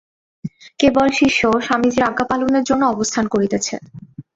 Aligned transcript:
কেবল 0.79 1.07
শিষ্য 1.19 1.41
স্বামীজীর 1.65 2.07
আজ্ঞাপালনের 2.09 2.67
জন্য 2.69 2.83
অবস্থান 2.87 3.25
করিতেছে। 3.33 3.75